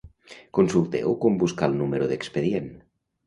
Consulteu 0.57 1.13
com 1.25 1.37
buscar 1.43 1.69
el 1.71 1.77
número 1.83 2.09
d'expedient. 2.13 2.73